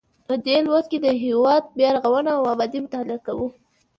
په 0.27 0.33
دې 0.45 0.57
لوست 0.65 0.87
کې 0.91 0.97
د 1.01 1.07
هیواد 1.23 1.63
بیا 1.77 1.89
رغونه 1.97 2.29
او 2.37 2.43
ابادي 2.53 2.79
مطالعه 2.85 3.19
کوو. 3.25 3.47